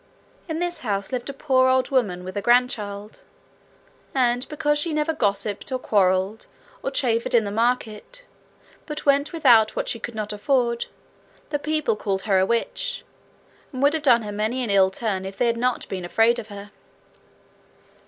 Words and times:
In 0.49 0.57
this 0.57 0.79
house 0.79 1.11
lived 1.11 1.29
a 1.29 1.31
poor 1.33 1.67
old 1.67 1.91
woman, 1.91 2.23
with 2.23 2.35
a 2.35 2.41
grandchild. 2.41 3.21
And 4.15 4.49
because 4.49 4.79
she 4.79 4.95
never 4.95 5.13
gossiped 5.13 5.71
or 5.71 5.77
quarrelled, 5.77 6.47
or 6.81 6.89
chaffered 6.89 7.35
in 7.35 7.43
the 7.45 7.51
market, 7.51 8.23
but 8.87 9.05
went 9.05 9.31
without 9.31 9.75
what 9.75 9.87
she 9.87 9.99
could 9.99 10.15
not 10.15 10.33
afford, 10.33 10.87
the 11.51 11.59
people 11.59 11.95
called 11.95 12.23
her 12.23 12.39
a 12.39 12.47
witch, 12.47 13.05
and 13.71 13.83
would 13.83 13.93
have 13.93 14.01
done 14.01 14.23
her 14.23 14.31
many 14.31 14.63
an 14.63 14.71
ill 14.71 14.89
turn 14.89 15.23
if 15.23 15.37
they 15.37 15.45
had 15.45 15.55
not 15.57 15.87
been 15.87 16.03
afraid 16.03 16.39
of 16.39 16.47
her. 16.47 16.71